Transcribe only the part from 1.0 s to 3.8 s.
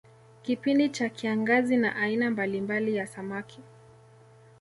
kiangazi na aina mbalimbali ya samaki